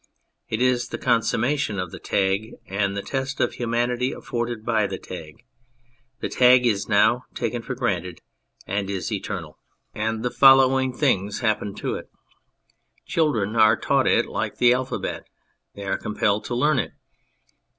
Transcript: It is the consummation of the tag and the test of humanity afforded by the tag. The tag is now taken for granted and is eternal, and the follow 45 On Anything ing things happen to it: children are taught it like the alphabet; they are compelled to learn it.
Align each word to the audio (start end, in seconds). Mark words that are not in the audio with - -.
It 0.49 0.63
is 0.63 0.87
the 0.87 0.97
consummation 0.97 1.77
of 1.77 1.91
the 1.91 1.99
tag 1.99 2.55
and 2.65 2.97
the 2.97 3.03
test 3.03 3.39
of 3.39 3.53
humanity 3.53 4.11
afforded 4.13 4.65
by 4.65 4.87
the 4.87 4.97
tag. 4.97 5.45
The 6.21 6.27
tag 6.27 6.65
is 6.65 6.89
now 6.89 7.25
taken 7.35 7.61
for 7.61 7.75
granted 7.75 8.19
and 8.65 8.89
is 8.89 9.11
eternal, 9.11 9.59
and 9.93 10.23
the 10.25 10.31
follow 10.31 10.69
45 10.69 10.73
On 10.73 10.83
Anything 10.83 10.93
ing 10.93 11.19
things 11.25 11.39
happen 11.41 11.75
to 11.75 11.93
it: 11.97 12.09
children 13.05 13.55
are 13.55 13.75
taught 13.77 14.07
it 14.07 14.25
like 14.25 14.57
the 14.57 14.73
alphabet; 14.73 15.27
they 15.75 15.83
are 15.83 15.99
compelled 15.99 16.45
to 16.45 16.55
learn 16.55 16.79
it. 16.79 16.93